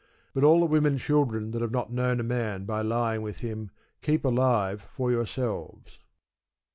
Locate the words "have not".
1.61-1.91